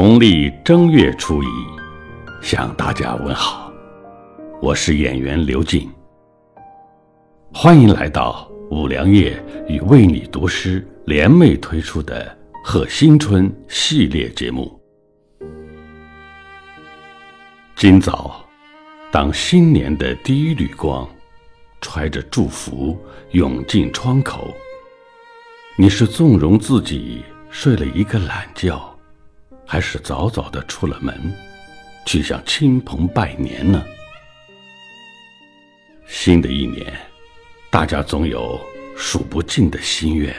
[0.00, 1.46] 农历正月初一，
[2.40, 3.72] 向大家问好，
[4.62, 5.90] 我是演员刘静。
[7.52, 9.36] 欢迎来到五粮液
[9.66, 14.80] 与为你读诗联袂推出的贺新春系列节目。
[17.74, 18.46] 今早，
[19.10, 21.08] 当新年的第一缕光
[21.80, 22.96] 揣着祝福
[23.32, 24.54] 涌进窗口，
[25.76, 28.87] 你是纵容自己睡了一个懒觉，
[29.70, 31.14] 还是早早的出了门，
[32.06, 33.84] 去向亲朋拜年呢？
[36.06, 36.90] 新的一年。
[37.70, 38.58] 大家总有
[38.96, 40.34] 数不尽的心愿，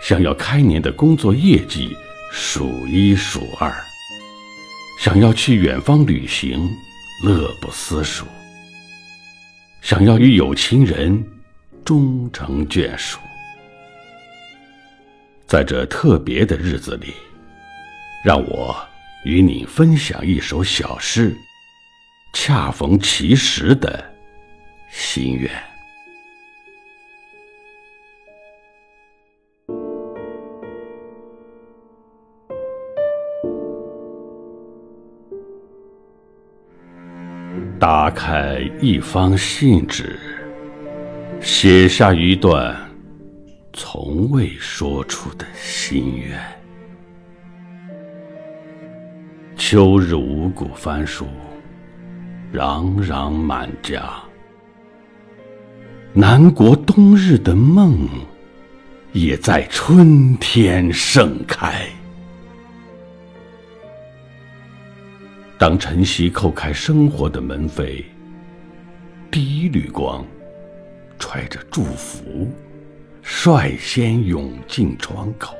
[0.00, 1.94] 想要开年的工作业绩
[2.32, 3.70] 数一数二，
[4.98, 6.66] 想要去远方旅行
[7.22, 8.24] 乐不思蜀，
[9.82, 11.22] 想要与有情人
[11.84, 13.18] 终成眷属。
[15.46, 17.12] 在这特别的日子里，
[18.24, 18.76] 让我
[19.24, 21.36] 与你分享一首小诗，
[22.32, 24.12] 恰逢其时的
[24.90, 25.50] 心愿。
[37.78, 40.18] 打开一方信纸，
[41.40, 42.74] 写下一段
[43.72, 46.65] 从未说出的心愿。
[49.68, 51.26] 秋日五谷番薯，
[52.54, 54.00] 攘攘满家。
[56.12, 58.08] 南国冬日的梦，
[59.10, 61.84] 也在春天盛开。
[65.58, 68.04] 当晨曦叩开生活的门扉，
[69.32, 70.24] 第一缕光
[71.18, 72.48] 揣着祝福，
[73.20, 75.56] 率先涌进窗口。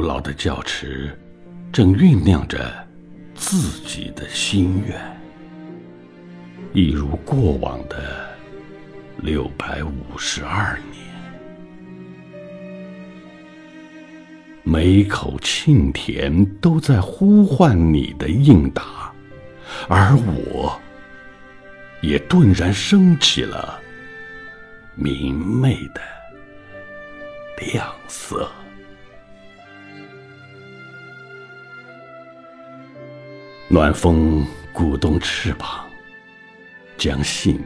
[0.00, 1.14] 古老的教池
[1.70, 2.72] 正酝酿着
[3.34, 4.98] 自己的心愿，
[6.72, 8.26] 一如过往的
[9.18, 11.04] 六百五十二年。
[14.62, 19.12] 每口沁甜都在呼唤你的应答，
[19.86, 20.80] 而我
[22.00, 23.78] 也顿然升起了
[24.94, 26.00] 明媚的
[27.58, 28.50] 亮色。
[33.72, 35.88] 暖风鼓动翅膀，
[36.98, 37.62] 将信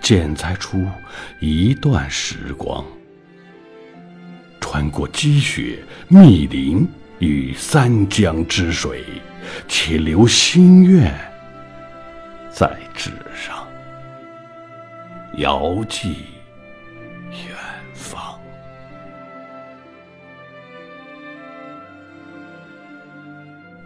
[0.00, 0.84] 剪裁出
[1.38, 2.84] 一段时光。
[4.60, 5.78] 穿过积雪、
[6.08, 6.84] 密林
[7.20, 9.04] 与三江之水，
[9.68, 11.14] 且留心愿
[12.50, 13.64] 在纸上，
[15.36, 16.16] 遥寄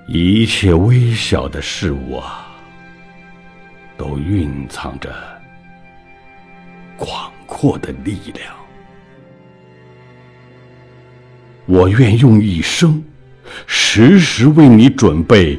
[0.06, 2.50] 一切微小的事物啊，
[3.96, 5.14] 都蕴藏着
[6.96, 8.54] 广阔的力量。
[11.66, 13.02] 我愿用一生，
[13.66, 15.58] 时时为你准备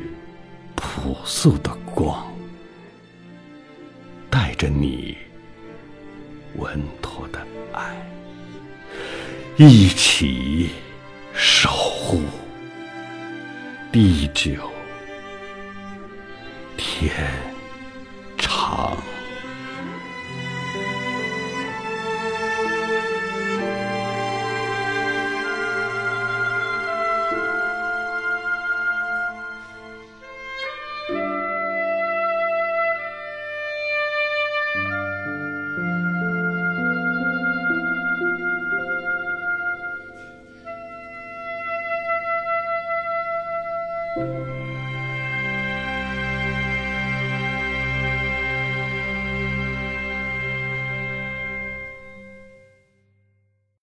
[0.75, 2.24] 朴素的光，
[4.30, 5.18] 带着你
[6.58, 7.40] 稳妥的
[7.72, 7.96] 爱，
[9.56, 10.70] 一起
[11.34, 12.22] 守护
[13.94, 14.58] 地久
[16.76, 17.53] 天。